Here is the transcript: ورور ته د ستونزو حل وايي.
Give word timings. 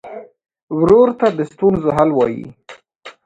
ورور 0.79 1.09
ته 1.19 1.27
د 1.37 1.39
ستونزو 1.51 1.89
حل 1.97 2.09
وايي. 2.17 2.45